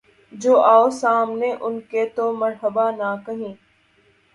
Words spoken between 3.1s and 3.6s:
کہیں